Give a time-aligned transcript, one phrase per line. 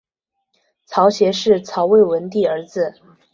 [0.87, 2.95] 曹协是曹魏文帝儿子。